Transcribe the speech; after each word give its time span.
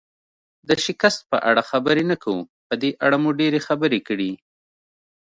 د 0.67 0.69
شکست 0.85 1.19
په 1.31 1.37
اړه 1.49 1.61
خبرې 1.71 2.03
نه 2.11 2.15
کوو، 2.23 2.49
په 2.67 2.73
دې 2.81 2.89
اړه 3.05 3.17
مو 3.23 3.29
ډېرې 3.39 3.59
خبرې 3.67 3.99
کړي. 4.07 4.31